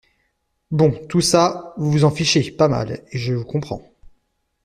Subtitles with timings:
[0.71, 3.83] Bon, tout ça, vous vous en fichez pas mal et je vous comprends.